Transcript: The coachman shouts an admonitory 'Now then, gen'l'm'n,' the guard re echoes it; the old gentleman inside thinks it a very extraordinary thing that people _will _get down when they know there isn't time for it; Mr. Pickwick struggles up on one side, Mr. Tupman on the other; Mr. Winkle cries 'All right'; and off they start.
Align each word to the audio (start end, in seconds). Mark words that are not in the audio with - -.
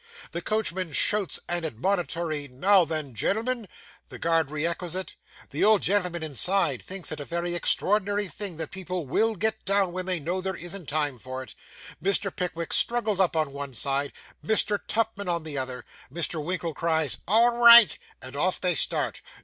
The 0.31 0.41
coachman 0.41 0.93
shouts 0.93 1.39
an 1.47 1.63
admonitory 1.63 2.47
'Now 2.47 2.85
then, 2.85 3.13
gen'l'm'n,' 3.13 3.67
the 4.09 4.17
guard 4.17 4.49
re 4.49 4.65
echoes 4.65 4.95
it; 4.95 5.15
the 5.51 5.63
old 5.63 5.83
gentleman 5.83 6.23
inside 6.23 6.81
thinks 6.81 7.11
it 7.11 7.19
a 7.19 7.23
very 7.23 7.53
extraordinary 7.53 8.27
thing 8.27 8.57
that 8.57 8.71
people 8.71 9.05
_will 9.05 9.35
_get 9.37 9.63
down 9.63 9.93
when 9.93 10.07
they 10.07 10.19
know 10.19 10.41
there 10.41 10.55
isn't 10.55 10.89
time 10.89 11.19
for 11.19 11.43
it; 11.43 11.53
Mr. 12.03 12.35
Pickwick 12.35 12.73
struggles 12.73 13.19
up 13.19 13.35
on 13.35 13.53
one 13.53 13.75
side, 13.75 14.11
Mr. 14.43 14.79
Tupman 14.87 15.27
on 15.27 15.43
the 15.43 15.59
other; 15.59 15.85
Mr. 16.11 16.43
Winkle 16.43 16.73
cries 16.73 17.19
'All 17.27 17.51
right'; 17.57 17.99
and 18.23 18.35
off 18.35 18.59
they 18.59 18.73
start. 18.73 19.21